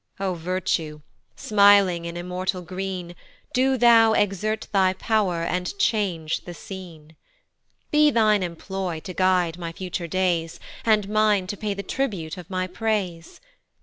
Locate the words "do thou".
3.53-4.13